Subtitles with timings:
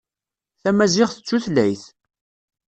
[0.61, 1.83] Tamaziɣt d tutlayt.